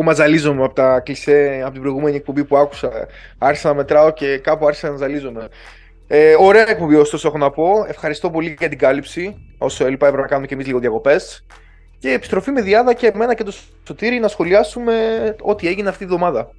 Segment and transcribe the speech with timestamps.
[0.00, 2.90] ακόμα ζαλίζομαι από τα κλισέ από την προηγούμενη εκπομπή που άκουσα.
[3.38, 5.48] Άρχισα να μετράω και κάπου άρχισα να ζαλίζομαι.
[6.06, 7.84] Ε, ωραία εκπομπή, ωστόσο, έχω να πω.
[7.88, 9.54] Ευχαριστώ πολύ για την κάλυψη.
[9.58, 11.46] Όσο έλειπα, έπρεπε να κάνουμε και εμείς λίγο διακοπές.
[11.98, 13.52] Και επιστροφή με διάδα και εμένα και το
[13.86, 14.94] Σωτήρι να σχολιάσουμε
[15.40, 16.50] ό,τι έγινε αυτή τη βδομάδα.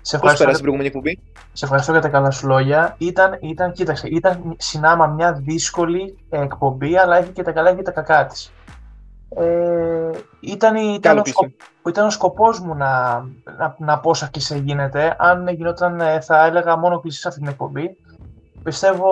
[0.00, 1.18] Σε Πώς πέρασε ευχαριστώ, την προηγούμενη εκπομπή;
[1.52, 2.94] σε ευχαριστώ για τα καλά σου λόγια.
[2.98, 7.90] Ήταν, ήταν, κοίταξε, ήταν συνάμα μια δύσκολη εκπομπή, αλλά έχει και τα καλά και τα
[7.90, 8.52] κακά της.
[9.36, 11.34] Ε, ήταν, ήταν, Καλό ο πίσω.
[11.34, 11.50] σκοπ,
[11.88, 13.20] ήταν ο σκοπός μου να,
[13.58, 15.16] να, να πω όσα και σε γίνεται.
[15.18, 17.96] Αν γινόταν, ε, θα έλεγα μόνο κλεισί σε αυτή την εκπομπή.
[18.62, 19.08] Πιστεύω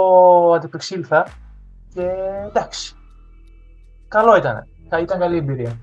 [0.54, 1.26] αντιπεξήλθα
[1.94, 2.08] και
[2.46, 2.94] εντάξει.
[4.08, 4.66] Καλό ήταν.
[5.02, 5.78] Ήταν καλή εμπειρία.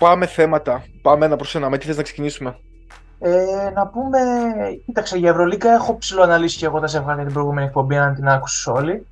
[0.00, 0.84] Πάμε θέματα.
[1.02, 1.68] Πάμε ένα προς ένα.
[1.68, 2.56] Με τι θες να ξεκινήσουμε;
[3.18, 4.18] Ε, να πούμε,
[4.84, 8.66] κοίταξε, για Ευρωλίκα έχω ψηλοαναλύσει και εγώ τα ζευγάρια την προηγούμενη εκπομπή, αν την άκουσες
[8.66, 9.06] όλοι.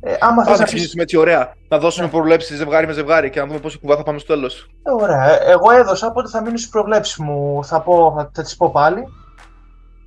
[0.00, 0.64] Ε, άμα θες Α να πεις...
[0.64, 1.54] ξεκινήσουμε έτσι ωραία.
[1.68, 2.10] Να δώσουμε Ναι.
[2.12, 4.68] προβλέψεις ζευγάρι με ζευγάρι και να δούμε πόσο κουβά θα πάμε στο τέλος.
[4.82, 8.42] Ε, ωραία, Ε, εγώ έδωσα, οπότε θα μείνω στις προβλέψεις μου, θα, πω, θα, θα
[8.42, 9.04] τις πω πάλι.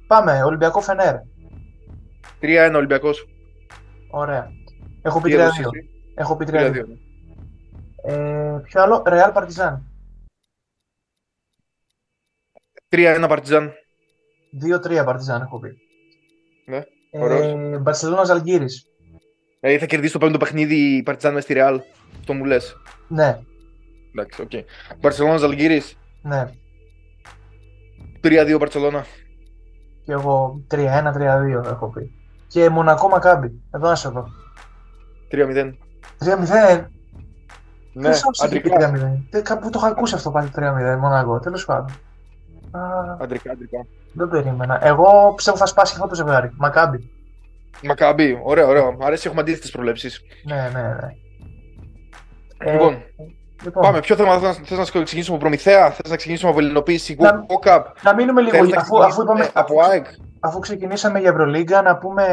[0.07, 1.15] Πάμε, Ολυμπιακό Φενέρ.
[2.41, 3.25] 3-1 Ολυμπιακός.
[4.11, 4.47] Ωραία.
[5.01, 5.47] Έχω πει 3-2.
[6.15, 6.51] Έχω πει 3-2.
[6.51, 6.73] 3-2.
[8.05, 9.77] Ε, ποιο άλλο, Real Partizan.
[12.89, 13.73] 3-1 Παρτιζάν.
[14.83, 15.77] 2-3 Partizan έχω πει.
[16.65, 17.41] Ναι, ωραίος.
[17.73, 18.85] Ε, Μπαρσελόνα Ζαλγκίρις.
[19.59, 21.81] Δηλαδή θα κερδίσει το πέμπτο παιχνίδι η Παρτιζάν με στη Ρεάλ.
[22.19, 22.75] Αυτό μου λες.
[23.07, 23.39] Ναι,
[24.15, 24.51] Εντάξει, οκ.
[24.99, 25.81] Μπαρσελόνα Ζαλγκίρι.
[26.21, 26.45] ναι.
[28.23, 29.05] 3-2 Μπαρσελόνα.
[30.05, 30.77] Και εγώ 3-1-3-2
[31.65, 32.11] έχω πει.
[32.47, 33.61] Και Μονακό Μακάμπι.
[33.71, 34.25] Εδώ να σε δω.
[35.31, 35.73] 3-0.
[36.19, 36.85] 3-0.
[37.93, 38.91] Ναι, Ποιος άκουσε και αντρικά.
[39.31, 39.37] 3-0.
[39.37, 41.39] Ε, Κάπου το είχα ακούσει αυτό πάλι 3-0 Μονακό.
[41.39, 41.91] Τέλος πάντων.
[42.71, 42.81] Α,
[43.19, 43.85] Αντρικά, αντρικά.
[44.13, 44.85] δεν περίμενα.
[44.87, 46.49] Εγώ πιστεύω θα σπάσει αυτό το ζευγάρι.
[46.57, 47.09] Μακάμπι.
[47.83, 48.91] Μακάμπι, ωραίο, ωραίο.
[48.91, 50.21] Μ' αρέσει, έχουμε αντίθετες προβλέψεις.
[50.43, 51.07] Ναι, ναι, ναι.
[52.57, 53.03] Ε, Λοιπόν,
[53.63, 53.99] λοιπόν, πάμε.
[53.99, 57.45] Ποιο θέμα θες να, θες να ξεκινήσουμε από Προμηθέα, θες να ξεκινήσουμε από Ελληνοποίηση, Να-
[57.63, 57.83] Cup.
[58.03, 60.05] να μείνουμε λίγο, Θες να αφού, αφού, ξεκινήσουμε είπαμε, από ΑΕΚ.
[60.39, 62.23] αφού ξεκινήσαμε για Ευρωλίγκα, να πούμε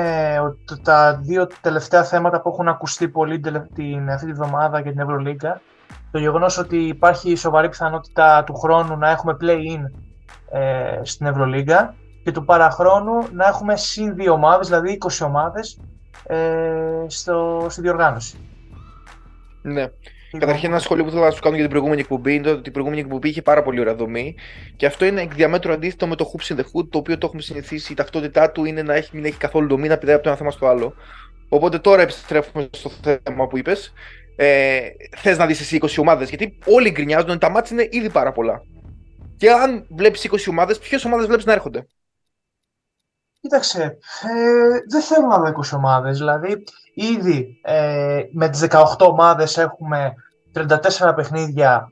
[0.45, 4.91] ότι τα δύο τελευταία θέματα που έχουν ακουστεί πολύ τελε- την, αυτή τη βδομάδα για
[4.91, 5.61] την Ευρωλίγκα,
[6.11, 9.81] το γεγονός ότι υπάρχει σοβαρή πιθανότητα του χρόνου να έχουμε play-in
[10.51, 11.95] ε, στην Ευρωλίγκα
[12.27, 15.81] και του παραχρόνου να έχουμε συν δύο ομάδες, δηλαδή 20 ομάδες
[16.27, 16.37] ε,
[17.07, 18.37] στο, στη διοργάνωση.
[19.63, 19.87] Ναι.
[20.39, 22.73] Καταρχήν, ένα σχόλιο που θέλω να σου κάνω για την προηγούμενη εκπομπή είναι ότι η
[22.73, 24.35] προηγούμενη εκπομπή είχε πάρα πολύ ωραία δομή.
[24.77, 27.27] Και αυτό είναι εκ διαμέτρου αντίθετο με το Hoops in the Hood, το οποίο το
[27.27, 27.93] έχουμε συνηθίσει.
[27.93, 30.39] Η ταυτότητά του είναι να έχει, μην έχει καθόλου δομή, να πηδάει από το ένα
[30.39, 30.95] θέμα στο άλλο.
[31.49, 32.91] Οπότε τώρα επιστρέφουμε στο
[33.23, 33.93] θέμα που είπες.
[34.37, 34.81] Ε,
[35.17, 38.33] Θες να δεις εσύ 20 ομάδες, γιατί όλοι γκρινιάζουν ότι τα μάτια είναι ήδη πάρα
[38.33, 38.63] πολλά.
[39.37, 41.87] Και αν βλέπεις 20 ομάδες, ποιες ομάδες βλέπεις να έρχονται;
[43.41, 46.65] Κοίταξε, ε, δεν θέλω να δω 20 ομάδες, δηλαδή
[46.95, 50.15] ήδη ε, με τις 18 ομάδες έχουμε
[50.55, 51.91] 34 παιχνίδια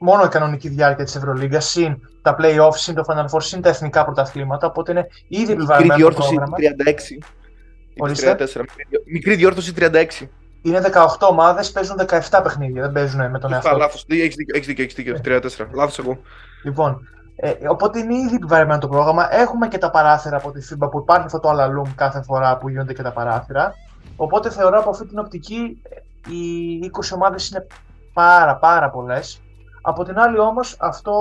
[0.00, 3.68] μόνο η κανονική διάρκεια της Ευρωλίγκας, συν τα play-offs, συν το Final Four, συν τα
[3.68, 6.56] εθνικά πρωταθλήματα, οπότε είναι ήδη Μικρή επιβαρημένο το διόρθωση πρόγραμμα.
[6.56, 7.14] 36.
[7.94, 8.36] Ή Ορίστε.
[8.54, 8.64] 34.
[9.12, 10.26] Μικρή διόρθωση 36.
[10.62, 11.96] Είναι 18 ομάδες, παίζουν
[12.30, 13.78] 17 παιχνίδια, δεν παίζουν με τον εαυτό Σωστά, τους.
[13.78, 14.06] λάθος.
[14.08, 15.20] Έχεις δίκιο, έχεις δίκιο, έχεις δίκιο.
[15.20, 15.70] 34.
[15.74, 16.18] Λάθος εγώ.
[16.64, 17.08] Λοιπόν,
[17.42, 19.34] ε, οπότε είναι ήδη επιβαρημένο το πρόγραμμα.
[19.34, 22.68] Έχουμε και τα παράθυρα από τη FIBA που υπάρχει αυτό το αλαλούμ κάθε φορά που
[22.68, 23.74] γίνονται και τα παράθυρα.
[24.16, 25.82] Οπότε θεωρώ από αυτή την οπτική
[26.28, 27.66] ε, οι 20 ομάδες είναι
[28.12, 29.40] πάρα πάρα πολλές.
[29.82, 31.12] Από την άλλη όμως αυτό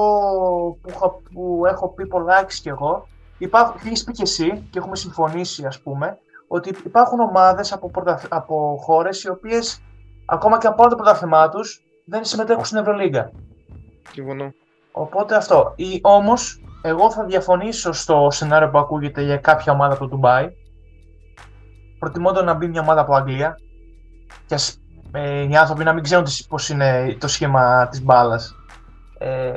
[0.81, 3.07] που, έχω- που έχω πει πολλάξεις κι εγώ
[3.37, 8.21] υπάρχουν, έχεις πει και εσύ και έχουμε συμφωνήσει ας πούμε ότι υπάρχουν ομάδες από, πρωτα-
[8.29, 9.81] από χώρες οι οποίες
[10.25, 13.31] ακόμα και αν πάρουν το πρωτάθλημά τους δεν συμμετέχουν στην Ευρωλίγκα.
[14.11, 14.51] Συμφωνώ.
[14.91, 15.73] Οπότε αυτό.
[15.75, 20.49] Ή, όμως, εγώ θα διαφωνήσω στο σενάριο που ακούγεται για κάποια ομάδα από το Ντουμπάι.
[21.99, 23.55] Προτιμώ να μπει μια ομάδα από Αγγλία.
[24.45, 24.77] Και ας,
[25.11, 28.55] ε, οι άνθρωποι να μην ξέρουν τι- πώς είναι το σχήμα της μπάλας
[29.17, 29.51] ε,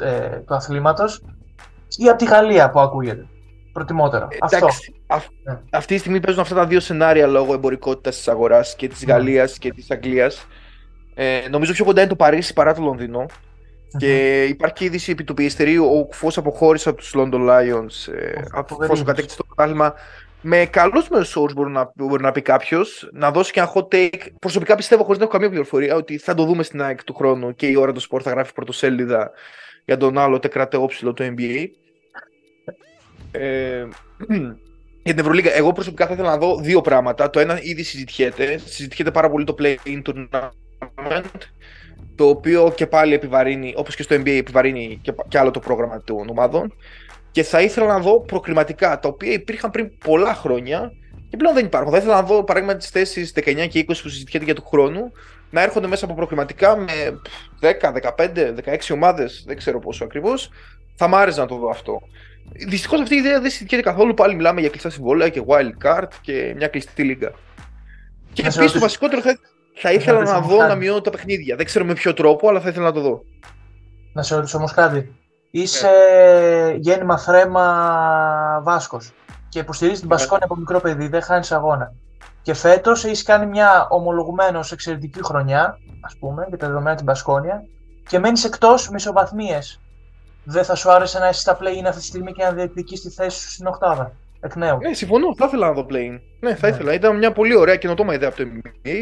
[0.00, 1.22] ε, του αθλήματος.
[1.98, 3.26] Ή από τη Γαλλία που ακούγεται.
[3.72, 4.28] Προτιμότερο.
[4.40, 4.56] Αυτό.
[4.56, 5.58] Εντάξει, αυ- Ναι.
[5.70, 9.12] αυτή τη στιγμή παίζουν αυτά τα δύο σενάρια λόγω εμπορικότητας της αγοράς και της Ναι.
[9.12, 10.46] Γαλλίας και της Αγγλίας.
[11.14, 13.26] Ε, νομίζω πιο κοντά είναι το Παρίσι παρά το Λονδίνο.
[13.98, 15.84] Και υπάρχει και είδηση επί του πιεστερίου.
[15.84, 19.02] Ο Κουφός αποχώρησε από τους London Lions ε, Ο αφού φοβερός.
[19.02, 19.94] κατέκτησε το πρωτάθλημα.
[20.40, 23.08] Με καλούς μέσου όρου μπορεί να, μπορεί να πει κάποιος.
[23.12, 24.26] Να δώσει και ένα hot take.
[24.40, 27.54] Προσωπικά πιστεύω, χωρίς να έχω καμία πληροφορία, ότι θα το δούμε στην ΑΕΚ του χρόνου
[27.54, 29.30] και η ώρα του σπορ θα γράφει πρωτοσέλιδα
[29.84, 31.66] για τον άλλο τεκρατεόψιλο του NBA.
[33.30, 33.86] Ε,
[35.02, 37.30] για την Ευρωλίγα, εγώ προσωπικά θα ήθελα να δω δύο πράγματα.
[37.30, 38.58] Το ένα ήδη συζητιέται.
[38.64, 40.50] Συζητιέται πάρα πολύ το play-in tournament,
[42.16, 46.02] το οποίο και πάλι επιβαρύνει, όπως και στο NBA επιβαρύνει και, και άλλο το πρόγραμμα
[46.02, 46.74] των ομάδων.
[47.30, 50.92] Και θα ήθελα να δω προκριματικά, τα οποία υπήρχαν πριν πολλά χρόνια
[51.30, 51.90] Και πλέον δεν υπάρχουν.
[51.92, 55.12] Θα ήθελα να δω παράδειγμα τις θέσεις 19 και 20 που συζητιέται για του χρόνου
[55.50, 57.20] να έρχονται μέσα από προκριματικά με
[57.60, 60.50] 10, 15, 16 ομάδες, δεν ξέρω πόσο ακριβώς.
[60.94, 62.00] Θα μ' άρεσε να το δω αυτό.
[62.68, 64.14] Δυστυχώς αυτή η ιδέα δεν συζητιέται καθόλου.
[64.14, 67.32] Πάλι μιλάμε για κλειστά συμβόλαια και wild card και μια κλειστή λίγα.
[68.32, 69.38] Και επίσης το βασικότερο θα,
[69.76, 71.56] θα ήθελα να δω να μειώνω τα παιχνίδια.
[71.56, 73.22] Δεν ξέρω με ποιο τρόπο, αλλά θα ήθελα να το δω.
[74.12, 75.14] Να σε ρωτήσω όμω κάτι.
[75.50, 76.76] Είσαι yeah.
[76.78, 79.12] γέννημα θρέμα Βάσκος
[79.48, 81.92] και υποστηρίζεις την Πασκόνια από μικρό παιδί, δεν χάνεις αγώνα.
[82.42, 87.62] Και φέτος έχεις κάνει μια ομολογουμένως εξαιρετική χρονιά, ας πούμε, για τα δεδομένα την Πασκόνια
[88.08, 89.58] και μένεις εκτός με ισοβαθμίε.
[90.44, 93.10] Δεν θα σου άρεσε να είσαι στα play αυτή τη στιγμή και να διεκδικείς τη
[93.10, 94.12] θέση σου στην Οχτάδα.
[94.40, 94.78] Εκ νέου.
[94.78, 95.34] Ναι, συμφωνώ.
[95.34, 96.20] Θα ήθελα να δω play.
[96.40, 96.74] Ναι, θα ναι.
[96.74, 96.92] ήθελα.
[96.92, 98.96] Ήταν μια πολύ ωραία καινοτόμα ιδέα από το NBA.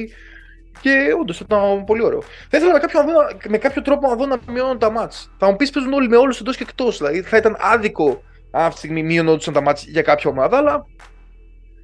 [0.80, 2.22] Και όντως ήταν πολύ ωραίο.
[2.22, 3.00] Θα ήθελα με κάποιο,
[3.48, 5.30] με κάποιο τρόπο να δω να μειώνουν τα μάτς.
[5.38, 6.96] Θα μου πεις παίζουν όλοι με όλους εντός και εκτός.
[6.96, 10.86] Δηλαδή θα ήταν άδικο αν αυτή τη στιγμή μειώνονταν τα μάτς για κάποια ομάδα, αλλά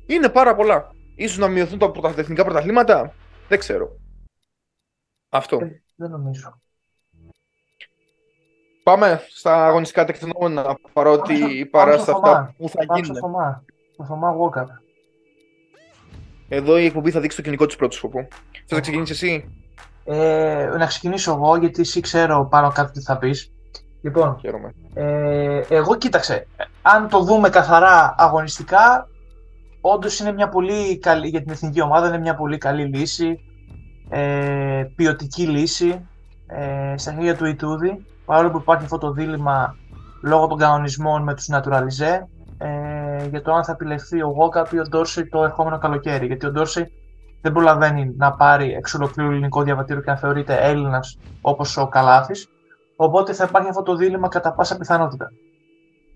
[0.06, 0.90] είναι πάρα πολλά.
[1.14, 3.14] Ίσως να μειωθούν τα εθνικά πρωταθλήματα.
[3.48, 3.96] Δεν ξέρω.
[5.28, 5.58] Αυτό.
[5.62, 6.60] Ε, δεν νομίζω.
[8.82, 13.16] Πάμε στα αγωνιστικά τεκτενόμενα, παρότι παρά στα αυτά που θα γίνουν.
[13.92, 14.66] Στο Θωμά Walker.
[16.48, 18.28] Εδώ η εκπομπή θα δείξει το κοινικό της πρώτης σκοπό.
[18.70, 19.44] Θε να ξεκινήσεις εσύ.
[20.04, 23.52] Ε, να ξεκινήσω εγώ, γιατί εσύ ξέρω πάνω κάτω τι θα πεις.
[24.02, 24.40] Λοιπόν,
[24.94, 26.46] ε, εγώ κοίταξε.
[26.82, 29.08] Αν το δούμε καθαρά αγωνιστικά,
[29.80, 33.40] όντως είναι μια πολύ καλή, για την εθνική ομάδα είναι μια πολύ καλή λύση,
[34.08, 36.08] ε, ποιοτική λύση
[36.46, 39.76] ε, στα χέρια του Ιτούδη, παρόλο που υπάρχει αυτό το δίλημα
[40.22, 42.20] λόγω των κανονισμών με τους Naturalize
[42.58, 46.26] ε, για το αν θα επιλεχθεί ο Γόκαπ ή ο Ντόρσι το ερχόμενο καλοκαίρι.
[46.26, 46.92] Γιατί ο Ντόρσι
[47.40, 52.48] δεν προλαβαίνει να πάρει εξ ολοκλήρου ελληνικό διαβατήριο και να θεωρείται Έλληνας όπως ο Καλάθης.
[52.96, 55.30] Οπότε θα υπάρχει αυτό το δίλημα κατά πάσα πιθανότητα.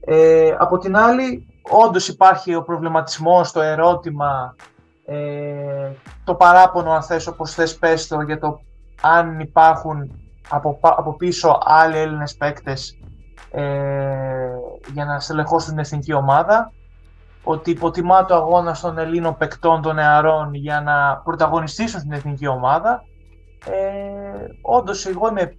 [0.01, 4.55] Ε, από την άλλη, όντως υπάρχει ο προβληματισμός, το ερώτημα,
[5.07, 5.91] ε,
[6.25, 8.61] το παράπονο αν θες όπως θες πες το, για το
[9.01, 10.11] αν υπάρχουν
[10.49, 12.99] από, από πίσω άλλοι Έλληνες παίκτες
[13.51, 13.63] ε,
[14.93, 16.73] για να στελεχώσουν την εθνική ομάδα
[17.45, 23.03] ότι υποτιμά το αγώνα των Ελλήνων παικτών των νεαρών για να πρωταγωνιστήσουν στην εθνική ομάδα.
[23.67, 25.57] Ε, όντως εγώ είμαι,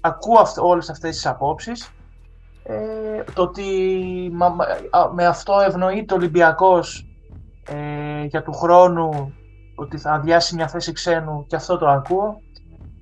[0.00, 1.90] ακούω αυ, όλες αυτές τις απόψεις
[2.62, 3.66] ε, το ότι
[5.12, 7.06] με αυτό ευνοείται ο Ολυμπιακός
[7.68, 9.34] ε, για του χρόνου
[9.74, 12.40] ότι θα αδειάσει μια θέση ξένου και αυτό το ακούω.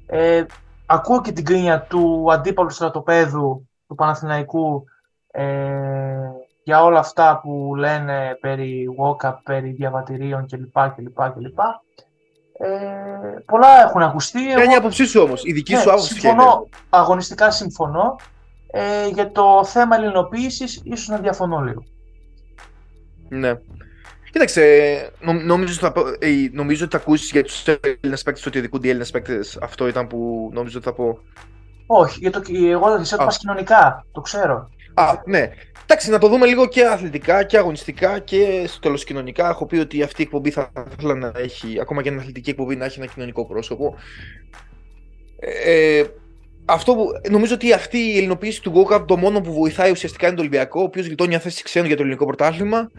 [0.06, 0.44] Ε,
[0.86, 4.84] ακούω και την κρίνια του αντίπαλου στρατοπέδου του Παναθηναϊκού
[5.26, 5.44] ε,
[6.62, 10.94] για όλα αυτά που λένε περί walk περί διαβατηρίων κλπ.
[10.94, 11.58] κλπ, κλπ.
[12.52, 12.68] Ε,
[13.46, 14.40] πολλά έχουν ακουστεί.
[14.44, 18.16] Ποια είναι η άποψή σου όμως, η δική σου ναι, άποψη συμφωνώ, Αγωνιστικά συμφωνώ.
[18.74, 21.82] Ε, για το θέμα ελληνοποίησης, ίσως να διαφωνώ λίγο.
[23.28, 23.52] Ναι.
[24.32, 24.62] Κοίταξε,
[25.20, 28.90] νο, νομίζω, θα, ε, νομίζω ότι θα ακούσεις για τους Έλληνες παίκτες ότι ειδικούνται οι
[28.90, 29.58] Έλληνες παίκτες.
[29.62, 31.18] Αυτό ήταν που νομίζω ότι θα πω.
[31.86, 34.06] Όχι, για το, εγώ δεν ξέρω κοινωνικά.
[34.12, 34.70] Το ξέρω.
[34.94, 35.50] Α, ναι.
[35.82, 39.48] Εντάξει, να το δούμε λίγο και αθλητικά και αγωνιστικά και στο τέλος κοινωνικά.
[39.48, 42.76] Έχω πει ότι αυτή η εκπομπή θα ήθελα να έχει, ακόμα και μια αθλητική εκπομπή,
[42.76, 43.94] να έχει ένα κοινωνικό πρόσωπο.
[45.38, 46.02] Ε,
[46.64, 50.34] αυτό που, νομίζω ότι αυτή η ελληνοποίηση του Γκόκαπ το μόνο που βοηθάει ουσιαστικά είναι
[50.34, 52.90] το Ολυμπιακό, ο οποίος γλιτώνει μια θέση ξένου για το ελληνικό πρωτάθλημα.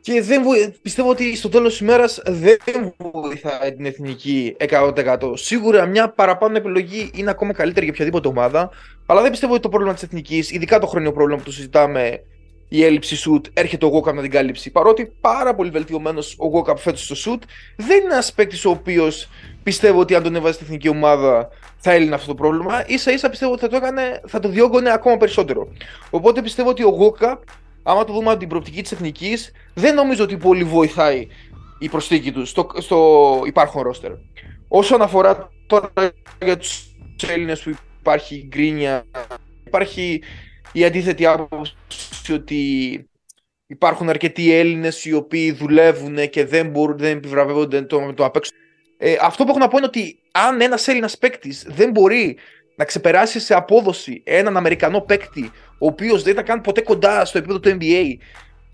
[0.00, 0.42] Και δεν
[0.82, 5.18] πιστεύω ότι στο τέλος της ημέρας δεν βοηθάει την εθνική 100%.
[5.34, 8.70] Σίγουρα μια παραπάνω επιλογή είναι ακόμα καλύτερη για οποιαδήποτε ομάδα.
[9.06, 12.20] Αλλά δεν πιστεύω ότι το πρόβλημα της εθνικής, ειδικά το χρονικό πρόβλημα που το συζητάμε,
[12.68, 14.70] η έλλειψη σουτ, έρχεται ο Γκόκαπ να την κάλυψει.
[14.70, 17.42] Παρότι πάρα πολύ βελτιωμένος ο Γκόκαπ φέτος στο σουτ,
[17.76, 19.28] δεν είναι ένας παίκτης ο οποίος
[19.62, 22.84] πιστεύω ότι αν τον έβαζε στην εθνική ομάδα θα έλυνε αυτό το πρόβλημα.
[22.96, 25.68] σα ίσα πιστεύω ότι θα το, έκανε, θα το διώγωνε ακόμα περισσότερο.
[26.10, 27.42] Οπότε πιστεύω ότι ο Γκόκαπ,
[27.82, 31.26] άμα το δούμε από την προοπτική της εθνικής, δεν νομίζω ότι πολύ βοηθάει
[31.78, 34.12] η προσθήκη τους στο, στο υπάρχον ρόστερ.
[34.68, 35.92] Όσον αφορά τώρα
[36.44, 36.86] για τους
[37.28, 39.04] Έλληνες που υπάρχει γκρίνια,
[39.66, 40.22] υπάρχει
[40.72, 41.74] η αντίθετη άποψη
[42.32, 43.04] ότι
[43.66, 48.36] υπάρχουν αρκετοί Έλληνες οι οποίοι δουλεύουν και δεν, μπορούν, δεν επιβραβεύονται το, το απ'
[49.00, 52.36] Ε, αυτό που έχω να πω είναι ότι αν ένας Έλληνας παίκτης δεν μπορεί
[52.76, 57.38] να ξεπεράσει σε απόδοση έναν Αμερικανό παίκτη, ο οποίος δεν ήταν καν ποτέ κοντά στο
[57.38, 58.16] επίπεδο του NBA.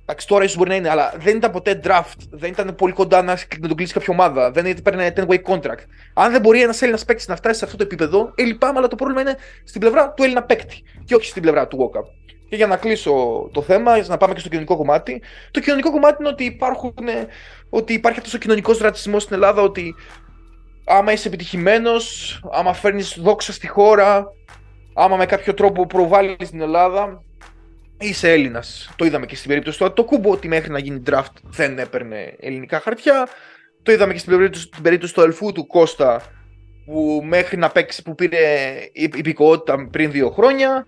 [0.07, 3.23] Εντάξει, τώρα ίσως μπορεί να είναι, αλλά δεν ήταν ποτέ draft, δεν ήταν πολύ κοντά
[3.23, 5.85] να, να τον κλείσει κάποια ομάδα, δεν έπαιρνε 10-way contract.
[6.15, 8.89] Αν δεν μπορεί ένας Έλληνας παίκτης να φτάσει σε αυτό το επίπεδο, ε, λυπάμαι, αλλά
[8.89, 12.05] το πρόβλημα είναι στην πλευρά του Έλληνα παίκτη και όχι στην πλευρά του Walkup.
[12.49, 13.13] Και για να κλείσω
[13.53, 15.23] το θέμα, για να πάμε και στο κοινωνικό κομμάτι.
[15.51, 16.95] Το κοινωνικό κομμάτι είναι ότι, υπάρχουν,
[17.71, 19.95] ότι υπάρχει αυτός ο κοινωνικός ρατσισμός στην Ελλάδα, ότι
[20.85, 24.33] άμα είσαι επιτυχημένος, άμα φέρνεις δόξα στη χώρα,
[24.95, 27.23] άμα με κάποιο τρόπο προβάλλεις την Ελλάδα,
[27.99, 28.91] είσαι Έλληνας.
[28.97, 32.81] Το είδαμε και στην περίπτωση του Ατοκούμπο ότι μέχρι να γίνει draft δεν έπαιρνε ελληνικά
[32.81, 33.29] χαρτιά.
[33.83, 36.23] Το είδαμε και στην περίπτωση, στην περίπτωση του Ελφού του Κώστα
[36.87, 38.39] που μέχρι να παίξει που πήρε
[38.93, 40.87] υπηκότητα πριν δύο χρόνια.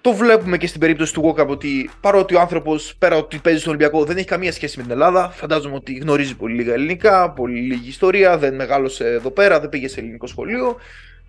[0.00, 3.72] Το βλέπουμε και στην περίπτωση του Walkup ότι παρότι ο άνθρωπος πέρα ότι παίζει στον
[3.72, 5.30] Ολυμπιακό δεν έχει καμία σχέση με την Ελλάδα.
[5.30, 9.88] Φαντάζομαι ότι γνωρίζει πολύ λίγα ελληνικά, πολύ λίγη ιστορία, δεν μεγάλωσε εδώ πέρα, δεν πήγε
[9.88, 10.76] σε ελληνικό σχολείο.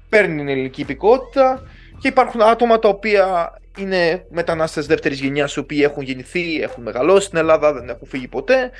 [0.10, 1.64] Παίρνει την ελληνική υπηκότητα
[2.02, 7.26] και υπάρχουν άτομα τα οποία είναι μετανάστες δεύτερης γενιάς, οι οποίοι έχουν γεννηθεί, έχουν μεγαλώσει
[7.26, 8.72] στην Ελλάδα, δεν έχουν φύγει ποτέ.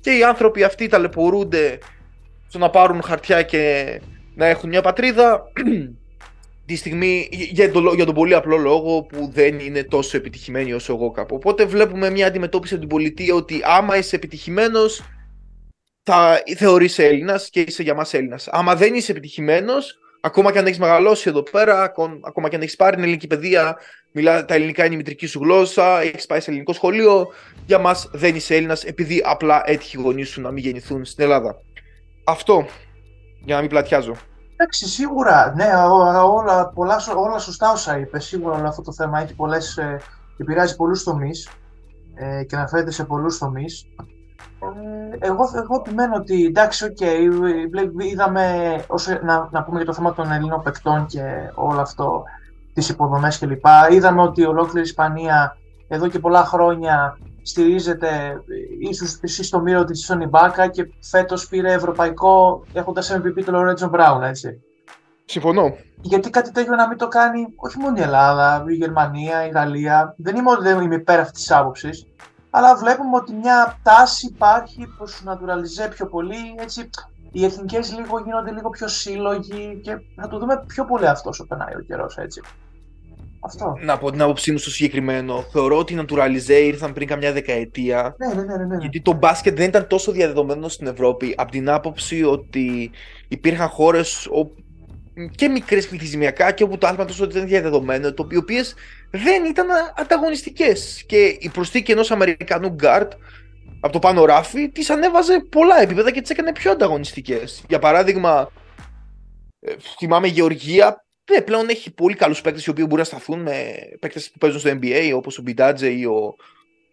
[0.00, 1.78] Και οι άνθρωποι αυτοί ταλαιπωρούνται
[2.48, 4.00] στο να πάρουν χαρτιά και
[4.34, 5.42] να έχουν μια πατρίδα
[6.66, 10.92] τη στιγμή, για τον, για τον πολύ απλό λόγο που δεν είναι τόσο επιτυχημένοι όσο
[10.92, 11.34] εγώ κάπου.
[11.34, 15.02] Οπότε βλέπουμε μια αντιμετώπιση από την πολιτεία ότι άμα είσαι επιτυχημένος,
[16.02, 18.48] θα θεωρείσαι Έλληνας και είσαι για μας Έλληνας.
[18.48, 21.82] Άμα δεν είσαι επιτυχημένος, ακόμα και αν έχεις μεγαλώσει εδώ πέρα,
[22.22, 23.76] ακόμα και αν έχεις πάρει την ελληνική παιδεία,
[24.12, 27.26] μιλά, τα ελληνικά είναι η μητρική σου γλώσσα, έχεις πάει σε ελληνικό σχολείο,
[27.66, 31.24] για μας δεν είσαι Έλληνας επειδή απλά έτυχε οι γονείς σου να μην γεννηθούν στην
[31.24, 31.56] Ελλάδα.
[32.24, 32.66] Αυτό
[33.44, 34.16] για να μην πλατιάζω.
[34.52, 35.54] Εντάξει, σίγουρα.
[35.56, 35.66] Ναι,
[36.30, 38.24] όλα, πολλά, όλα σωστά όσα είπες.
[38.24, 40.00] Σίγουρα όλο αυτό το θέμα έχει πολλές, ε,
[40.36, 41.48] επηρεάζει πολλούς τομείς
[42.14, 43.86] ε, και αναφέρεται σε πολλούς τομείς.
[45.20, 47.18] Ε, εγώ, εγώ επιμένω ότι εντάξει, οκ, okay,
[47.98, 51.22] είδαμε, όσο, να, να πούμε για το θέμα των Ελλήνων παικτών και
[51.54, 52.22] όλο αυτό,
[52.72, 53.64] τις υποδομές κλπ.
[53.90, 55.56] Είδαμε ότι ολόκληρη η Ισπανία
[55.88, 58.40] εδώ και πολλά χρόνια στηρίζεται
[58.80, 63.90] ίσως εσύ στο μύρο της Sony Μπάκα και φέτος πήρε ευρωπαϊκό έχοντας MVP το Lorenzo
[63.90, 64.60] Brown, έτσι.
[65.24, 65.76] Συμφωνώ.
[66.00, 70.14] Γιατί κάτι τέτοιο να μην το κάνει όχι μόνο η Ελλάδα, η Γερμανία, η Γαλλία.
[70.18, 72.06] Δεν είμαι ότι δεν είμαι υπέρ αυτής της άποψης,
[72.50, 76.54] αλλά βλέπουμε ότι μια τάση υπάρχει προ να naturalize πιο πολύ.
[76.58, 76.90] Έτσι,
[77.32, 81.46] οι εθνικές λίγο γίνονται λίγο πιο σύλλογοι και θα το δούμε πιο πολύ αυτό όσο
[81.46, 82.40] περνάει ο καιρός, έτσι.
[83.40, 83.76] Αυτό.
[83.80, 85.42] Να πω την άποψή μου στο συγκεκριμένο.
[85.52, 88.14] Θεωρώ ότι οι naturalized ήρθαν πριν καμιά δεκαετία.
[88.18, 88.76] Ναι, ναι, ναι, ναι, ναι.
[88.76, 91.34] Γιατί το μπάσκετ δεν ήταν τόσο διαδεδομένο στην Ευρώπη.
[91.36, 92.90] Από την άποψη ότι
[93.28, 94.28] υπήρχαν χώρες
[95.34, 98.74] και μικρές πληθυσμιακά και όπου το άθλημα τόσο ήταν διαδεδομένο, το οι οποίες
[99.10, 101.04] δεν ήταν ανταγωνιστικές.
[101.06, 103.12] Και η προσθήκη ενός Αμερικανού γκάρτ
[103.80, 107.64] από το πάνω ράφι τις ανέβαζε πολλά επίπεδα και τις έκανε πιο ανταγωνιστικές.
[107.68, 108.50] Για παράδειγμα,
[109.60, 113.40] ε, θυμάμαι η Γεωργία ναι, πλέον έχει πολύ καλούς παίκτες οι οποίοι μπορούν να σταθούν
[113.40, 116.36] με παίκτες που παίζουν στο NBA όπως ο Μπιντάτζε ή ο.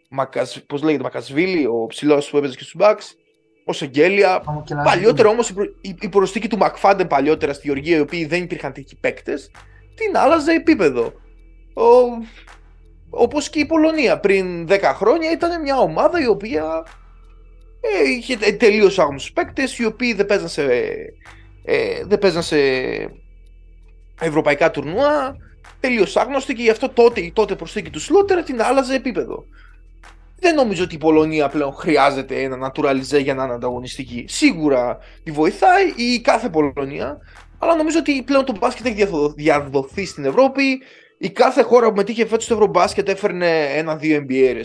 [0.10, 0.58] Μακαζ...
[0.68, 3.23] Πώς λέγεται, Μακασβίλη, ο ψηλός που έπαιζε και στους Bucks.
[3.66, 4.44] Ο Σεγγέλια.
[4.84, 5.66] Παλιότερα όμως η, προ...
[6.00, 9.52] η προσθήκη του Μακφάντεν παλιότερα στη Γεωργία, οι οποίοι δεν υπήρχαν τέτοιοι παίκτες,
[9.96, 11.14] την άλλαζε επίπεδο.
[11.74, 11.84] Ο...
[13.10, 16.86] Όπως και η Πολωνία πριν 10 χρόνια ήταν μια ομάδα η οποία
[17.82, 20.64] ε, είχε τελείως άγνωστους παίκτες, οι οποίοι δεν παίζαν σε,
[21.64, 22.58] ε, δεν παίζαν σε
[24.20, 25.36] ευρωπαϊκά τουρνουά,
[25.80, 29.46] τελείως άγνωστη και γι' αυτό τότε η τότε προσθήκη του Σλότερ την άλλαζε επίπεδο.
[30.44, 34.26] Δεν νομίζω ότι η Πολωνία πλέον χρειάζεται ένα naturalize για να είναι ανταγωνιστική.
[34.28, 37.18] Σίγουρα τη βοηθάει η κάθε Πολωνία,
[37.60, 40.82] αλλά νομίζω ότι πλέον το μπάσκετ έχει διαδοθεί στην Ευρώπη.
[41.18, 44.62] Η κάθε χώρα που μετήχε φέτος στο Ευρωμπάσκετ έφερνε ένα-δύο NBA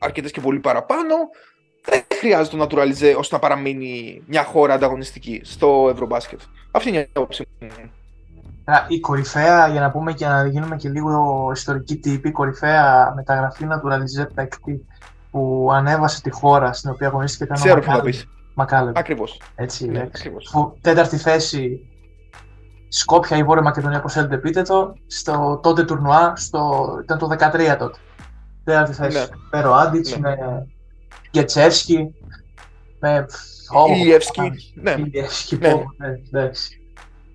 [0.00, 1.14] αρκετές και πολύ παραπάνω.
[1.84, 6.40] Δεν χρειάζεται το naturalize ώστε να παραμείνει μια χώρα ανταγωνιστική στο Ευρωμπάσκετ.
[6.70, 7.68] Αυτή είναι η άποψή μου.
[8.88, 13.66] Η κορυφαία, για να πούμε και να γίνουμε και λίγο ιστορική τύπη, η κορυφαία μεταγραφή
[13.70, 14.86] naturalize παίκτη
[15.30, 18.14] που ανέβασε τη χώρα στην οποία αγωνίστηκε ήταν Ξέρω ο Μακάλεπ.
[18.54, 18.98] Μακάλεπ.
[18.98, 19.40] Ακριβώς.
[19.54, 20.48] Έτσι, ναι, ακριβώς.
[20.52, 21.88] Που, τέταρτη θέση
[22.88, 27.76] Σκόπια ή Βόρεια Μακεδονία, όπως θέλετε πείτε το, στο τότε τουρνουά, στο, ήταν το 13
[27.78, 27.98] τότε.
[28.64, 29.18] Τέταρτη θέση.
[29.18, 29.26] Ναι.
[29.50, 30.28] Πέρο Άντιτς, ναι.
[30.28, 30.66] με
[31.30, 32.14] Γκετσέφσκι,
[33.00, 33.26] με...
[33.88, 34.52] Ιλιέφσκι.
[34.74, 34.94] Ναι.
[34.98, 35.72] Ιλιέφσκι, ναι.
[36.30, 36.50] ναι.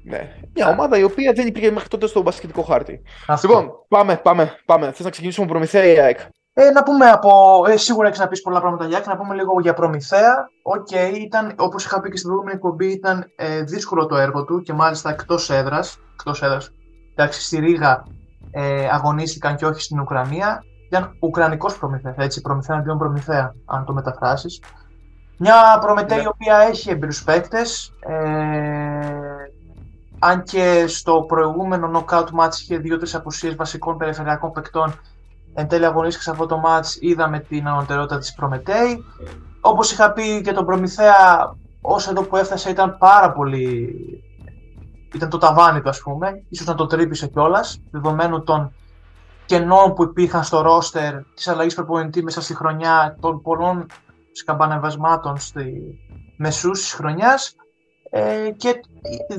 [0.03, 0.31] Ναι.
[0.53, 3.01] Μια ομάδα η οποία δεν υπήρχε μέχρι τότε στο μπασκετικό χάρτη.
[3.27, 3.47] Αυτό.
[3.47, 4.91] Λοιπόν, πάμε, πάμε, πάμε.
[4.91, 6.19] Θες να ξεκινήσουμε με Προμηθέα ή ΑΕΚ.
[6.53, 7.63] Ε, να πούμε από.
[7.69, 9.07] Ε, σίγουρα έχεις να πεις πολλά πράγματα για ΑΕΚ.
[9.07, 10.49] Να πούμε λίγο για Προμηθέα.
[10.63, 14.43] Οκ, okay, ήταν όπως είχα πει και στην προηγούμενη εκπομπή, ήταν ε, δύσκολο το έργο
[14.43, 15.79] του και μάλιστα εκτός έδρα.
[16.13, 16.71] Εκτός έδρας.
[17.15, 18.03] Εντάξει, στη Ρήγα
[18.51, 20.63] ε, αγωνίστηκαν και όχι στην Ουκρανία.
[20.87, 22.15] Ήταν Ουκρανικός Προμηθέας.
[22.17, 24.61] Έτσι, Προμηθέα αντίον Προμηθέα, αν το μεταφράσεις.
[25.37, 26.23] Μια Προμηθέα ναι.
[26.23, 27.93] η οποία έχει εμπειρούς παίκτες.
[27.99, 29.22] Ε,
[30.25, 34.99] αν και στο προηγούμενο knockout match είχε δύο-τρεις απουσίες βασικών περιφερειακών παικτών,
[35.53, 39.03] εν τέλει αγωνίστηκε σε αυτό το match, είδαμε την ανωτερότητα της Προμετέη.
[39.61, 43.95] Όπως είχα πει και τον Προμηθέα, όσο εδώ που έφτασε ήταν πάρα πολύ...
[45.13, 48.73] Ήταν το ταβάνι του, ας πούμε, ίσως να το τρύπησε κιόλας, δεδομένου των
[49.45, 53.85] κενών που υπήρχαν στο ρόστερ, της αλλαγής προπονητή μέσα στη χρονιά, των πολλών
[54.31, 55.73] σκαμπανεβασμάτων στη
[56.37, 57.55] μεσούς της χρονιάς.
[58.15, 58.81] Ε, και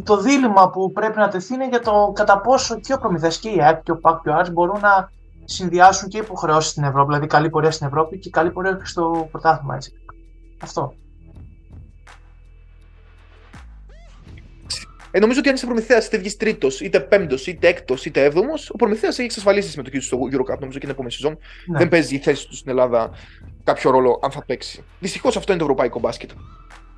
[0.03, 3.49] το δίλημα που πρέπει να τεθεί είναι για το κατά πόσο και ο Προμηθέας και
[3.49, 5.11] η ΑΕΚ και ο ΠΑΚ και ο Άρης μπορούν να
[5.45, 9.29] συνδυάσουν και υποχρεώσεις στην Ευρώπη, δηλαδή καλή πορεία στην Ευρώπη και καλή πορεία και στο
[9.31, 9.75] πρωτάθλημα.
[9.75, 9.93] Έτσι.
[10.63, 10.95] Αυτό.
[15.11, 18.71] Ε, νομίζω ότι αν είσαι Προμηθέα είτε βγεις τρίτος, είτε πέμπτος, είτε έκτος, είτε έβδομος,
[18.71, 21.39] ο Προμηθέας έχει εξασφαλίσει τη συμμετοχή του στο Eurocup νομίζω και την επόμενη σεζόν.
[21.67, 21.79] Ναι.
[21.79, 23.11] Δεν παίζει η θέση του στην Ελλάδα
[23.65, 24.85] κάποιο ρόλο αν θα παίξει.
[25.01, 26.31] Δυστυχώς αυτό είναι το ευρωπαϊκό μπάσκετ.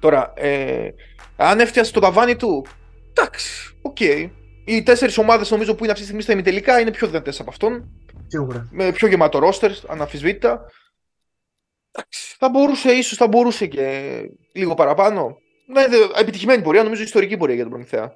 [0.00, 0.94] Τώρα, ε,
[1.36, 2.66] αν έφτασε το ταβάνι του,
[3.10, 3.96] εντάξει, οκ.
[4.00, 4.30] Okay.
[4.64, 7.50] Οι τέσσερις ομάδες νομίζω που είναι αυτή τη στιγμή στα ημιτελικά είναι πιο δυνατές από
[7.50, 7.88] αυτόν.
[8.26, 8.68] Σίγουρα.
[8.70, 10.70] Με πιο γεμάτο ρόστερ, αναμφισβήτητα.
[11.90, 14.12] Εντάξει, θα μπορούσε, ίσως θα μπορούσε και
[14.52, 15.38] λίγο παραπάνω.
[15.66, 15.84] Ναι,
[16.20, 18.12] επιτυχημένη πορεία, νομίζω ιστορική πορεία για τον Προμηθέα.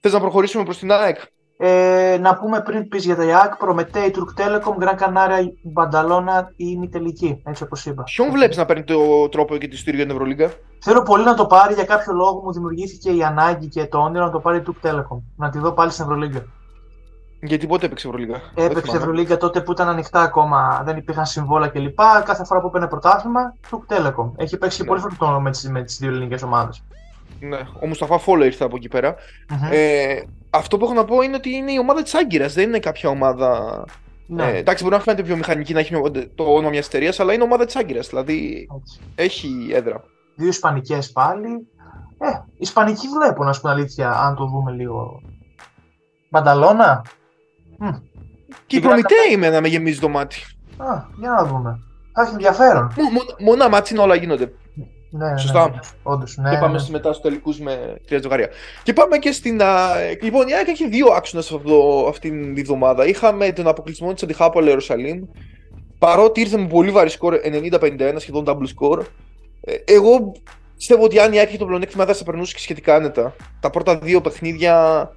[0.00, 1.18] Θες να προχωρήσουμε προς την ΑΕΚ;
[1.62, 6.64] Ε, να πούμε πριν πεις για τα ΙΑΚ, Προμετέη, Τουρκ Τέλεκομ, Γκραν Κανάρια, Μπανταλώνα ή
[6.68, 8.02] ημιτελική, έτσι όπως είπα.
[8.02, 10.50] Ποιον βλέπεις να παίρνει το τρόπο και τη στήριο για την Ευρωλίγκα;
[10.82, 14.24] Θέλω πολύ να το πάρει, για κάποιο λόγο μου δημιουργήθηκε η ανάγκη και το όνειρο
[14.24, 15.20] να το πάρει η Τουρκ Τέλεκομ.
[15.36, 16.44] Να τη δω πάλι στην Ευρωλίγκα.
[17.40, 21.98] Γιατί πότε έπαιξε Ευρωλίγκα; Έπαιξε Ευρωλίγκα τότε που ήταν ανοιχτά ακόμα, δεν υπήρχαν συμβόλα κλπ.
[22.24, 24.32] Κάθε φορά που παίρνει πρωτάθλημα, Τουρκ Τέλεκομ.
[24.36, 24.88] Έχει παίξει ναι.
[24.88, 25.40] πολύ φορτώνο
[25.70, 26.82] με τις δύο ελληνικές ομάδες.
[27.40, 28.88] Ναι, ο Μουσταφά Φόλο ήρθε από εκεί
[29.70, 32.78] Ε, αυτό που έχω να πω είναι ότι είναι η ομάδα της Άγκυρας, δεν είναι
[32.78, 33.84] κάποια ομάδα.
[34.26, 34.44] Ναι.
[34.44, 35.94] Ε, εντάξει, μπορεί να φαίνεται βιομηχανική να έχει
[36.34, 38.08] το όνομα μιας εταιρείας, αλλά είναι ομάδα της Άγκυρας.
[38.08, 39.00] Δηλαδή Έτσι.
[39.14, 40.04] έχει έδρα.
[40.34, 41.48] Δύο Ισπανικές πάλι.
[42.18, 42.26] Ε,
[42.58, 45.22] Ισπανική βλέπω, να σου πω αλήθεια, αν το δούμε λίγο.
[46.30, 47.04] Μπανταλώνα.
[48.66, 50.36] Και ο Προμηθέας εμένα με γεμίζει το μάτι.
[50.76, 51.78] Α, για να δούμε.
[52.12, 52.92] Θα έχει ενδιαφέρον.
[53.38, 54.52] Μονό ματς, όλα γίνονται.
[55.10, 55.68] Ναι, ναι, Σωστά.
[55.68, 56.86] Ναι, όντως, ναι, και πάμε ναι.
[56.90, 58.48] μετά στους τελικούς με τρία ζευγάρια.
[58.82, 59.60] Και πάμε και στην.
[60.22, 61.58] Λοιπόν, η ΑΕΚ έχει δύο άξονες
[62.08, 63.06] αυτήν την εβδομάδα.
[63.06, 65.22] Είχαμε τον αποκλεισμό της από τη Χάποελ Ιερουσαλήμ.
[65.98, 67.40] Παρότι ήρθε με πολύ βαρύ σκορ
[67.70, 69.04] 90-51, σχεδόν double score.
[69.60, 70.32] Ε, εγώ
[70.76, 73.34] πιστεύω ότι αν η ΑΕΚ έχει το πλεονέκτημα θα περνούσε και σχετικά άνετα.
[73.60, 75.08] Τα πρώτα δύο παιχνίδια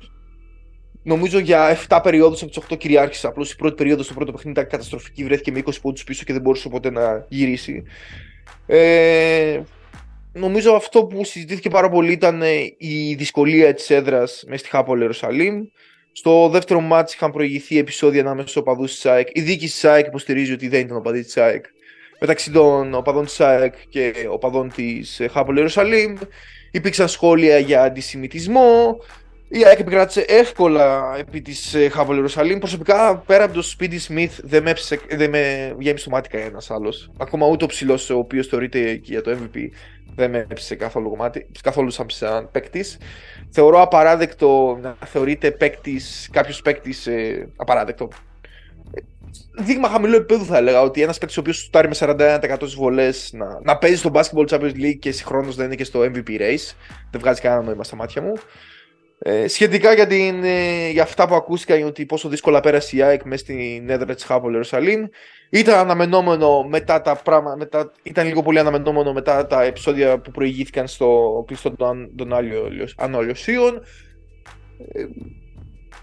[1.04, 3.28] Νομίζω για 7 περιόδου από τι 8 κυριάρχησε.
[3.28, 5.24] Απλώς η πρώτη περίοδος στο πρώτο παιχνίδι ήταν καταστροφική.
[5.24, 7.84] Βρέθηκε με 20 πόντους πίσω και δεν μπορούσε ποτέ να γυρίσει.
[8.66, 9.62] Ε,
[10.34, 15.00] νομίζω αυτό που συζητήθηκε πάρα πολύ ήταν ε, η δυσκολία της έδρας μες στη Χάπολ
[15.00, 15.66] Ιερουσαλήμ.
[16.12, 19.28] Στο δεύτερο μάτς είχαν προηγηθεί επεισόδια ανάμεσα στους οπαδούς της ΑΕΚ.
[19.32, 21.66] Η δίκη της ΑΕΚ υποστηρίζει ότι δεν ήταν οπαδοί της ΑΕΚ.
[22.20, 26.16] Μεταξύ των οπαδών της ΑΕΚ και οπαδών της Χάπολ Ιερουσαλήμ
[26.72, 28.98] υπήρξαν σχόλια για αντισημιτισμό.
[29.56, 32.60] Η ΑΕΚ επικράτησε εύκολα επί της Χάβολ Ιερουσαλήμ.
[32.60, 34.74] Προσωπικά, πέρα από το Speedy Smith, δεν με,
[35.10, 37.12] δεν με γέμισε το μάτι κανένας άλλος.
[37.18, 39.58] Ακόμα ούτε ο ψηλός, ο οποίος θεωρείται και για το MVP,
[40.16, 42.98] δεν με έψησε καθόλου κομμάτι, καθόλου σαν, σαν παίκτης.
[43.50, 48.08] Θεωρώ απαράδεκτο να θεωρείται παίκτης, κάποιος παίκτης ε, απαράδεκτο.
[49.60, 53.30] Δείγμα χαμηλού επίπεδου θα έλεγα ότι ένας παίκτης ο οποίος σου με 41% στι βολές
[53.34, 56.76] να, να παίζει στο Basketball Champions League και συγχρόνως δεν είναι και στο MVP race.
[57.12, 58.34] Δεν βγάζει κανένα νόημα στα μάτια μου.
[59.26, 63.24] Ε, σχετικά για, την, ε, για αυτά που ακούστηκαν ότι πόσο δύσκολα πέρασε η ΑΕΚ
[63.24, 65.06] μέσα στην έδρα της Χάπολ Ιερουσαλήμ
[65.50, 70.88] ήταν αναμενόμενο μετά τα πράγματα, μετά, ήταν λίγο πολύ αναμενόμενο μετά τα επεισόδια που προηγήθηκαν
[70.88, 72.34] στο κλειστό των, των
[72.96, 73.82] Ανωλιοσίων.
[74.94, 75.06] Ε,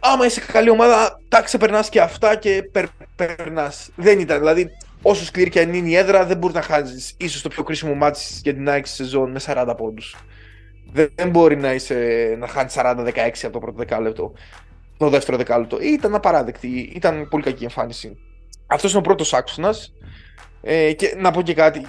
[0.00, 2.85] άμα είσαι καλή ομάδα, τα ξεπερνάς και αυτά και περ,
[3.16, 3.90] περνάς.
[3.96, 4.70] Δεν ήταν, δηλαδή
[5.02, 7.94] όσο σκληρή και αν είναι η έδρα δεν μπορείς να χάσει ίσως το πιο κρίσιμο
[7.94, 10.16] μάτι για την ΑΕΚ σεζόν με 40 πόντους.
[10.92, 14.33] Δεν μπορεί να, είσαι, να χάνεις 40-16 από το πρώτο δεκάλεπτο.
[14.96, 15.81] Το δεύτερο δεκάλεπτο.
[15.81, 16.92] Ήταν απαράδεκτη.
[16.94, 18.16] Ήταν πολύ κακή εμφάνιση.
[18.66, 19.92] Αυτός είναι ο πρώτος άξονας.
[20.62, 21.87] Ε, και να πω και κάτι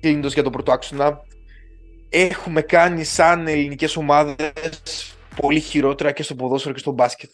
[0.00, 1.20] κλείνοντας για τον πρώτο άξονα.
[2.08, 7.30] Έχουμε κάνει σαν ελληνικές ομάδες πολύ χειρότερα και στο ποδόσφαιρο και στο μπάσκετ.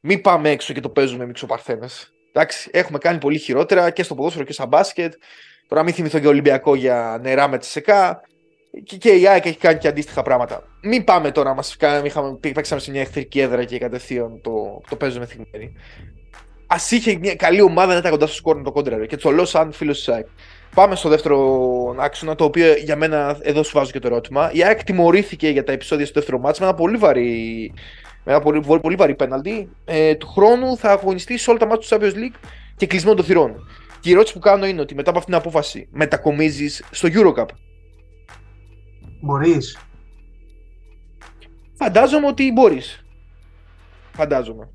[0.00, 1.88] Μην πάμε έξω και το παίζουμε μυξοπαρθένε.
[2.32, 5.14] Εντάξει, έχουμε κάνει πολύ χειρότερα και στο ποδόσφαιρο και στο μπάσκετ.
[5.68, 8.22] Τώρα μην θυμηθώ και Ολυμπιακό για νερά με τσεσεκά
[8.84, 10.62] και, και η ΑΕΚ έχει κάνει και αντίστοιχα πράγματα.
[10.82, 15.26] Μην πάμε τώρα, μας είχαμε, παίξαμε σε μια εχθρική έδρα και κατευθείαν το, το παίζουμε
[15.26, 15.72] θυγμένη.
[16.66, 19.06] Α είχε μια καλή ομάδα να ήταν κοντά στο σκόρ να το κόντρερε.
[19.06, 20.26] Και το λέω σαν φίλος της ΑΕΚ.
[20.74, 24.50] Πάμε στο δεύτερο άξονα, το οποίο για μένα εδώ σου βάζω και το ερώτημα.
[24.52, 27.72] Η ΑΕΚ τιμωρήθηκε για τα επεισόδια στο δεύτερο μάτσο με ένα πολύ βαρύ,
[28.24, 29.68] με ένα πολύ, πολύ βαρύ πέναλτι.
[29.84, 33.24] Ε, του χρόνου θα αγωνιστεί σε όλα τα μάτια του Champions League και κλεισμό των
[33.24, 33.68] θυρών.
[34.00, 37.46] Και η ερώτηση που κάνω είναι ότι μετά από αυτήν την απόφαση μετακομίζεις στο Eurocup.
[39.20, 39.78] Μπορείς.
[41.74, 43.04] Φαντάζομαι ότι μπορείς.
[44.12, 44.68] Φαντάζομαι.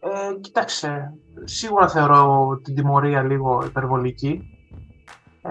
[0.00, 1.14] Ε, κοίταξε,
[1.44, 4.58] σίγουρα θεωρώ την τιμωρία λίγο υπερβολική.
[5.42, 5.50] Ε,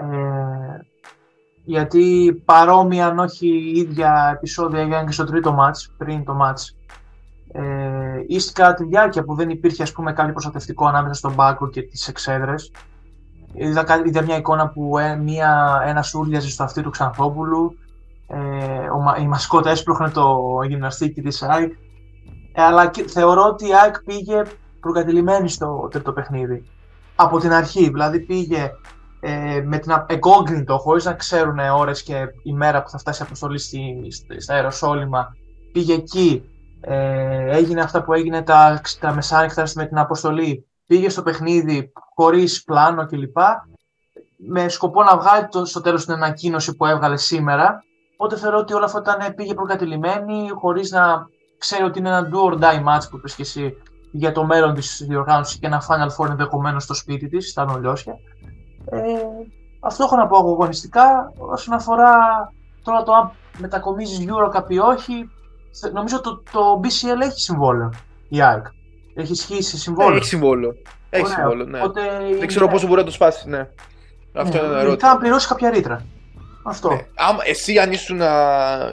[1.64, 6.76] γιατί παρόμοια αν όχι ίδια επεισόδια έγιναν και στο τρίτο μάτς, πριν το μάτς.
[7.52, 11.82] Ε, κατά τη διάρκεια που δεν υπήρχε ας πούμε κάτι προστατευτικό ανάμεσα στον πάκο και
[11.82, 12.72] τις εξέδρες
[13.52, 17.78] Είδα, είδα μια εικόνα που ε, μια, ένας ούρλιαζε στο αυτί του Ξανθόπουλου.
[18.26, 18.38] Ε,
[18.88, 21.72] ο, η μασκότα έσπρωχνε το γυμναστήκι της ΑΕΚ.
[22.52, 24.42] Ε, αλλά θεωρώ ότι η ΑΕΚ πήγε
[24.80, 26.64] προκατηλημένη στο τρίτο παιχνίδι.
[27.14, 28.70] Από την αρχή, δηλαδή πήγε
[29.20, 33.24] ε, με την εγκόγκριτο, χωρίς να ξέρουν ώρες και η μέρα που θα φτάσει η
[33.26, 34.08] αποστολή στη,
[34.38, 35.36] στα αεροσόλυμα,
[35.72, 36.44] πήγε εκεί,
[36.80, 42.64] ε, έγινε αυτά που έγινε τα, τα μεσάνυχτα με την αποστολή, πήγε στο παιχνίδι χωρίς
[42.64, 43.36] πλάνο κλπ.
[44.36, 47.82] Με σκοπό να βγάλει το, στο τέλος την ανακοίνωση που έβγαλε σήμερα.
[48.16, 51.26] Οπότε θεωρώ ότι όλα αυτά ήταν, πήγε προκατηλημένη, χωρίς να
[51.58, 53.76] ξέρει ότι είναι ένα do or die match που είπες και εσύ
[54.12, 58.14] για το μέλλον της διοργάνωσης και ένα Final Four ενδεχομένως στο σπίτι της, στα νολιώσια.
[58.84, 59.00] Ε,
[59.80, 61.32] αυτό έχω να πω αγωνιστικά.
[61.38, 62.16] Όσον αφορά
[62.82, 65.30] τώρα το αν μετακομίζεις Eurocup ή όχι,
[65.92, 67.90] νομίζω το, το BCL έχει συμβόλαιο
[68.28, 68.66] η ΑΕΚ.
[69.14, 70.16] Έχει ισχύσει συμβόλαιο.
[70.16, 70.76] Έχει συμβόλαιο.
[71.10, 71.80] Έχει συμβόλαιο, ναι.
[71.82, 72.00] Οπότε
[72.38, 73.68] Δεν ξέρω πόσο μπορεί να το σπάσει, ναι.
[74.34, 75.10] Αυτό ναι, είναι ένα ερώτημα.
[75.10, 76.04] Θα πληρώσει κάποια ρήτρα.
[76.62, 76.88] Αυτό.
[76.88, 77.06] Ναι.
[77.14, 78.20] Άμα, εσύ αν ήσουν,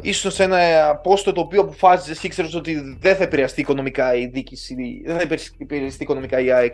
[0.01, 4.25] ήσουν σε ένα πόστο το οποίο αποφάσιζε και ήξερες ότι δεν θα επηρεαστεί οικονομικά η
[4.27, 4.75] διοίκηση,
[5.05, 6.73] δεν θα επηρεαστεί οικονομικά η ΑΕΚ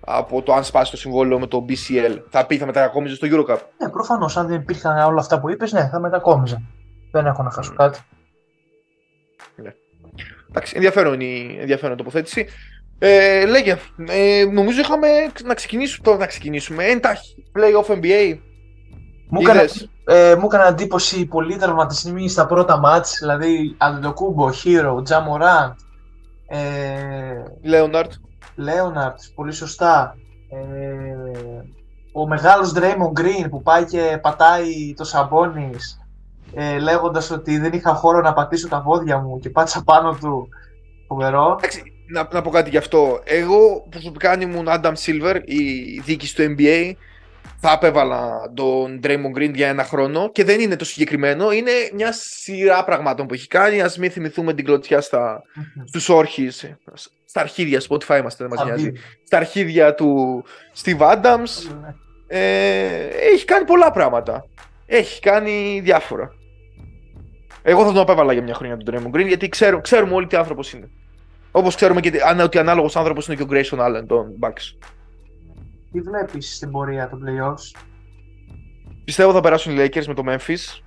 [0.00, 3.58] από το αν σπάσει το συμβόλαιο με το BCL, θα πει θα μετακόμιζες στο Eurocup.
[3.78, 4.36] Ναι, προφανώς.
[4.36, 6.62] Αν δεν υπήρχαν όλα αυτά που είπες, ναι, θα μετακόμιζα.
[7.10, 7.76] Δεν έχω να χάσω mm.
[7.76, 7.98] κάτι.
[9.56, 9.74] Ναι.
[10.48, 12.46] Εντάξει, ενδιαφέρον η ενδιαφέρον τοποθέτηση.
[12.98, 13.76] Ε, λέγε,
[14.08, 15.08] ε, νομίζω είχαμε
[15.44, 16.84] να ξεκινήσουμε τώρα να ξεκινήσουμε.
[16.84, 18.38] Εντάχει, playoff NBA.
[19.28, 19.64] Μου έκανε,
[20.04, 25.76] ε, μου έκανε εντύπωση πολύ τραυματισμοί στα πρώτα μάτς, δηλαδή Αντετοκούμπο, Hero, Τζαμοράν,
[26.46, 26.58] ε,
[27.62, 28.12] Λέοναρτ.
[28.54, 30.16] Λέοναρτ, πολύ σωστά.
[30.50, 30.56] Ε,
[32.12, 36.00] ο μεγάλος Draymond Green που πάει και πατάει το Σαμπόνις
[36.54, 40.48] ε, λέγοντας ότι δεν είχα χώρο να πατήσω τα πόδια μου και πάτσα πάνω του.
[41.08, 41.58] Φοβερό.
[42.08, 43.20] Να, να πω κάτι γι' αυτό.
[43.24, 46.92] Εγώ προσωπικά αν ήμουν Adam Silver, η δίκη του NBA,
[47.60, 52.12] θα απέβαλα τον Draymond Green για ένα χρόνο και δεν είναι το συγκεκριμένο, είναι μια
[52.12, 53.82] σειρά πραγμάτων που έχει κάνει.
[53.82, 55.42] Α μην θυμηθούμε την κλωτσιά στα,
[55.84, 56.74] στους όρχες,
[57.24, 58.92] στα αρχίδια, Spotify είμαστε, δεν μας νοιάζει.
[59.24, 60.44] Στα αρχίδια του
[60.82, 61.70] Steve Adams.
[62.28, 64.44] Ε, έχει κάνει πολλά πράγματα.
[64.86, 66.30] Έχει κάνει διάφορα.
[67.62, 70.36] Εγώ θα τον απέβαλα για μια χρονιά τον Draymond Green γιατί ξέρουμε, ξέρουμε όλοι τι
[70.36, 70.90] άνθρωπος είναι.
[71.50, 74.86] Όπως ξέρουμε και ότι ανάλογος άνθρωπος είναι και ο Grayson Allen των Bucks.
[75.92, 77.80] Τι βλέπεις στην πορεία των playoffs;
[79.04, 80.80] Πιστεύω θα περάσουν οι Lakers με το Memphis.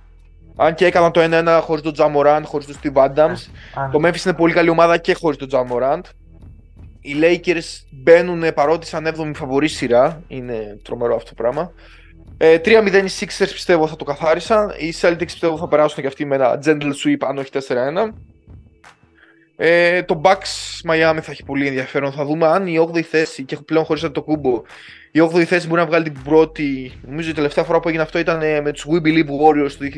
[0.56, 3.28] Αν και έκαναν το 1-1 χωρίς τον Τζαμοράντ, χωρίς τον Steve Adams.
[3.28, 3.90] Yeah.
[3.92, 6.04] Το Memphis είναι πολύ καλή ομάδα και χωρίς τον Τζαμοράντ.
[7.00, 10.22] Οι Lakers μπαίνουν παρότι σαν 7η φαβορή σειρά.
[10.28, 11.72] Είναι τρομερό αυτό το πράγμα.
[12.42, 14.74] Ε, 3-0 οι Sixers πιστεύω θα το καθάρισαν.
[14.78, 18.12] Οι Celtics πιστεύω θα περάσουν και αυτοί με ένα gentle sweep αν όχι 4-1.
[19.56, 22.12] Ε, το Bucks Miami θα έχει πολύ ενδιαφέρον.
[22.12, 24.62] Θα δούμε αν η 8η θέση, και έχω πλέον χωρίς το κούμπο,
[25.10, 26.92] η 8η θέση μπορεί να βγάλει την πρώτη.
[27.06, 29.88] Νομίζω η τελευταία φορά που έγινε αυτό ήταν ε, με τους We Believe Warriors του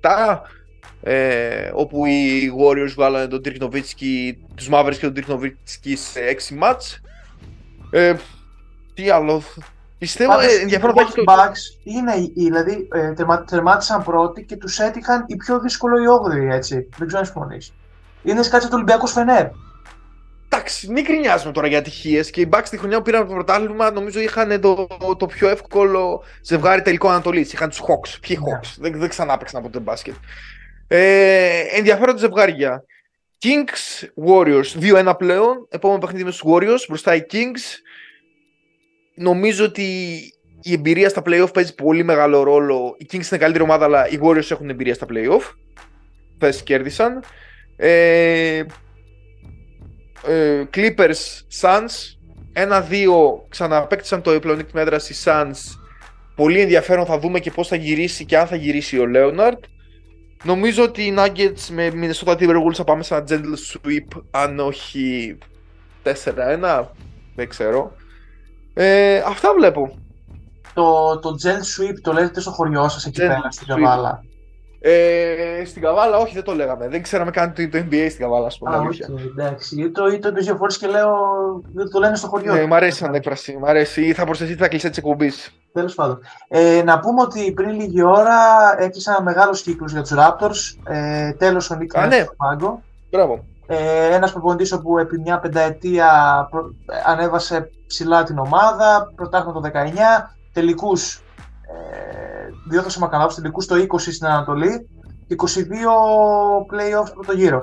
[0.00, 0.38] 2007.
[1.02, 6.20] Ε, όπου οι Warriors βγάλανε τον Dirk Nowitzki, τους Mavericks και τον Dirk Nowitzki σε
[6.50, 7.00] 6 μάτς.
[7.90, 8.14] Ε,
[8.94, 9.42] τι άλλο,
[10.02, 11.24] Πιστεύω ε, ενδιαφέρον θα έχει το...
[11.26, 13.12] Bucks είναι, δηλαδή, ε,
[13.46, 16.88] τερμάτισαν πρώτοι και τους έτυχαν η πιο δύσκολο η 8η, έτσι.
[16.96, 17.72] Δεν ξέρω αν συμφωνείς.
[18.22, 19.46] Είναι κάτι τους Ολυμπιακούς Φενέρ.
[20.48, 23.90] Εντάξει, μην κρινιάζουμε τώρα για ατυχίες και οι Bucks τη χρονιά που πήραν το πρωτάθλημα
[23.90, 24.86] νομίζω είχαν το,
[25.18, 27.52] το πιο εύκολο ζευγάρι τελικό Ανατολής.
[27.52, 28.18] Είχαν τους Hawks.
[28.20, 28.44] Ποιοι yeah.
[28.44, 28.58] Ναι.
[28.58, 30.14] Hawks, δεν, δεν ξανά έπαιξαν από το μπάσκετ.
[30.88, 32.84] Ε, ενδιαφέροντα ζευγάρια.
[33.42, 35.66] Kings Warriors 2-1 πλέον.
[35.70, 36.84] Επόμενο παιχνίδι με τους Warriors.
[36.88, 37.80] Μπροστά οι Kings.
[39.14, 39.82] Νομίζω ότι
[40.62, 42.94] η εμπειρία στα playoff παίζει πολύ μεγάλο ρόλο.
[42.98, 45.54] Οι Kings είναι καλύτερη ομάδα, αλλά οι Warriors έχουν εμπειρία στα playoff.
[46.38, 47.22] Θες κέρδισαν.
[47.76, 48.64] Ε,
[50.26, 52.16] ε, Clippers, Suns.
[52.52, 55.78] Ένα-δύο ξαναπέκτησαν το πλεονέκτημα έδραση Suns.
[56.34, 59.58] Πολύ ενδιαφέρον θα δούμε και πώς θα γυρίσει και αν θα γυρίσει ο Leonard.
[60.44, 65.38] Νομίζω ότι οι Nuggets με Minnesota Timberwolves θα πάμε σε ένα gentle sweep αν όχι
[66.02, 66.84] 4-1.
[67.34, 67.96] Δεν ξέρω.
[68.74, 69.98] Ε, αυτά βλέπω.
[70.74, 74.24] Το, το gentle sweep το λέτε στο χωριό σας εκεί πέρα στην Καβάλα.
[74.84, 76.88] Ε, στην Καβάλα, όχι, δεν το λέγαμε.
[76.88, 78.76] Δεν ξέραμε καν το, το NBA στην Καβάλα, ας πούμε.
[78.76, 79.74] Α, όχι, εντάξει.
[79.74, 81.12] Γιατί το είπα δύο φορέ και λέω
[81.72, 82.54] δεν το λένε στο χωριό.
[82.54, 83.56] Ναι, μ' αρέσει σαν έκφραση.
[83.60, 84.02] Μ' αρέσει.
[84.02, 85.50] Ή θα προσθεθεί τα κλεισέ της εκπομπής.
[85.72, 86.18] Τέλος πάντων.
[86.48, 88.36] Ε, να πούμε ότι πριν λίγη ώρα
[88.78, 90.92] έκλεισα ένα μεγάλο κύκλο για τους Raptors.
[90.92, 92.16] Ε, Τέλος ο Νίκο ναι.
[92.16, 92.82] στο πάγκο.
[93.10, 93.44] Μπράβο.
[93.74, 96.08] Ε, ένας προπονητής όπου επί μια πενταετία
[96.50, 96.74] προ...
[97.06, 99.78] ανέβασε ψηλά την ομάδα, πρωτάθλημα το 19,
[100.52, 101.22] τελικούς
[102.68, 104.88] διόρθωσε με καλά, τελικούς το 20 στην Ανατολή,
[105.28, 105.34] 22
[106.72, 107.62] playoffs πρώτο γύρο.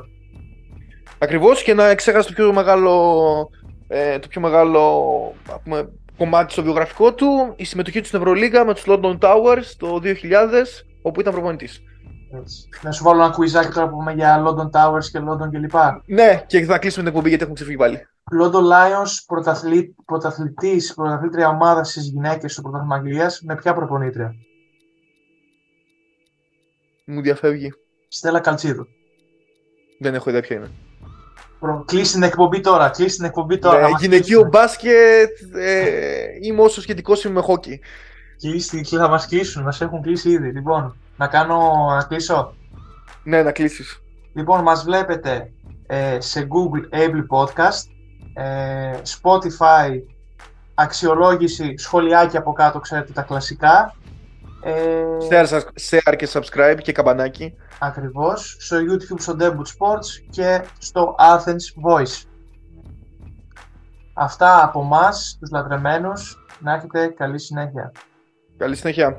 [1.17, 3.49] Ακριβώς και να εξέχασε το πιο μεγάλο,
[3.87, 4.91] ε, το πιο μεγάλο
[5.63, 9.99] πούμε, κομμάτι στο βιογραφικό του, η συμμετοχή του στην Ευρωλίγα με τους London Towers το
[10.03, 11.81] 2000, όπου ήταν προπονητής.
[12.31, 12.69] Έτσι.
[12.81, 15.73] Να σου βάλω ένα κουιζάκι τώρα που πούμε για London Towers και London κλπ.
[16.05, 18.07] Ναι, και θα κλείσουμε την εκπομπή γιατί έχουμε ξεφύγει πάλι.
[18.41, 19.95] London Lions, πρωταθλη...
[20.05, 24.33] πρωταθλητής, πρωταθλήτρια ομάδας στις γυναίκες στο πρωτάθλημα Αγγλίας, με ποια προπονήτρια;
[27.05, 27.73] Μου διαφεύγει.
[28.07, 28.87] Στέλλα Καλτσίδου.
[29.99, 30.71] Δεν έχω ιδέα ποια είναι.
[31.59, 31.83] Προ...
[31.87, 33.77] Κλείσει την εκπομπή τώρα, κλείσει την εκπομπή τώρα.
[33.77, 34.49] Ναι, να μας γυναικείο κλείσουν.
[34.49, 37.79] μπάσκετ ε, είμαι όσο σχετικός είμαι με χόκι.
[38.39, 40.51] Κλείσει, θα μας κλείσουν, μας έχουν κλείσει ήδη.
[40.51, 42.53] Λοιπόν, να κάνω, να κλείσω.
[43.23, 44.01] Ναι, να κλείσεις.
[44.33, 45.51] Λοιπόν, μας βλέπετε
[45.87, 47.89] ε, σε Google Able Podcast,
[48.33, 50.01] ε, Spotify,
[50.73, 53.95] αξιολόγηση, σχολιάκια από κάτω, ξέρετε τα κλασικά.
[54.63, 57.53] Ε, Share, share και subscribe και καμπανάκι.
[57.79, 62.23] Ακριβώς, στο YouTube στο Debut Sports και στο Athens Voice.
[64.13, 66.43] Αυτά από μας, τους λατρεμένους.
[66.59, 67.91] Να έχετε καλή συνέχεια.
[68.59, 69.13] Veldig snekker.